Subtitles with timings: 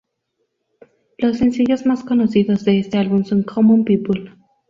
[1.19, 4.31] Los sencillos más conocidos de este álbum son "Common People".